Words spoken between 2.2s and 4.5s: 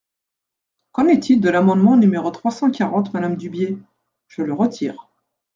trois cent quarante, madame Dubié? Je